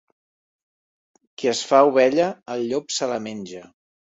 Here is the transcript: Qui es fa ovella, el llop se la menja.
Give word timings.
Qui 1.37 1.51
es 1.53 1.61
fa 1.73 1.83
ovella, 1.91 2.31
el 2.55 2.67
llop 2.73 2.93
se 2.99 3.11
la 3.13 3.21
menja. 3.29 3.63